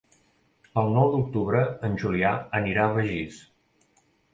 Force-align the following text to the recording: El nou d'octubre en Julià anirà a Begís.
El 0.83 0.89
nou 0.95 1.11
d'octubre 1.17 1.63
en 1.91 2.01
Julià 2.05 2.35
anirà 2.65 2.91
a 2.91 3.01
Begís. 3.01 3.43